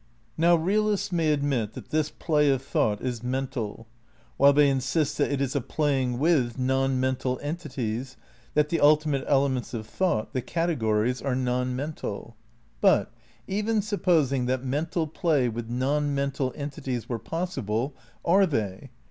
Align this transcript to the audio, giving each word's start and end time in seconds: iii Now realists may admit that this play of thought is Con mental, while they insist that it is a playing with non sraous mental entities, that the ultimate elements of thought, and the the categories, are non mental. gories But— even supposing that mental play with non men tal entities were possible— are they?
iii 0.00 0.26
Now 0.38 0.56
realists 0.56 1.12
may 1.12 1.30
admit 1.30 1.74
that 1.74 1.90
this 1.90 2.08
play 2.10 2.48
of 2.48 2.62
thought 2.62 3.02
is 3.02 3.20
Con 3.20 3.32
mental, 3.32 3.86
while 4.38 4.54
they 4.54 4.70
insist 4.70 5.18
that 5.18 5.30
it 5.30 5.42
is 5.42 5.54
a 5.54 5.60
playing 5.60 6.18
with 6.18 6.58
non 6.58 6.92
sraous 6.94 6.98
mental 6.98 7.38
entities, 7.42 8.16
that 8.54 8.70
the 8.70 8.80
ultimate 8.80 9.24
elements 9.28 9.74
of 9.74 9.86
thought, 9.86 10.18
and 10.18 10.28
the 10.32 10.40
the 10.40 10.46
categories, 10.46 11.20
are 11.20 11.34
non 11.36 11.76
mental. 11.76 12.34
gories 12.38 12.78
But— 12.80 13.12
even 13.46 13.82
supposing 13.82 14.46
that 14.46 14.64
mental 14.64 15.06
play 15.06 15.50
with 15.50 15.68
non 15.68 16.14
men 16.14 16.30
tal 16.30 16.54
entities 16.56 17.06
were 17.06 17.18
possible— 17.18 17.94
are 18.34 18.46
they? 18.46 18.88